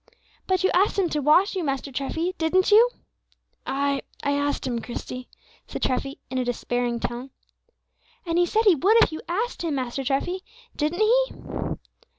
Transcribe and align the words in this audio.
"But 0.47 0.63
you 0.63 0.71
asked 0.73 0.97
Him 0.97 1.09
to 1.09 1.19
wash 1.19 1.55
you, 1.55 1.63
Master 1.63 1.91
Treffy; 1.91 2.33
didn't 2.39 2.71
you?" 2.71 2.89
"Ay, 3.67 4.01
I 4.23 4.31
asked 4.31 4.65
Him, 4.65 4.81
Christie," 4.81 5.29
said 5.67 5.83
Treffy, 5.83 6.17
in 6.31 6.39
a 6.39 6.43
despairing 6.43 6.99
tone. 6.99 7.29
"And 8.25 8.39
He 8.39 8.47
said 8.47 8.63
He 8.65 8.73
would 8.73 8.97
if 9.03 9.11
you 9.11 9.21
asked 9.29 9.61
Him, 9.63 9.75
Master 9.75 10.03
Treffy; 10.03 10.39
didn't 10.75 11.01
He?" 11.01 11.25